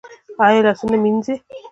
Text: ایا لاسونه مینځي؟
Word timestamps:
ایا 0.45 0.59
لاسونه 0.65 0.97
مینځي؟ 1.03 1.35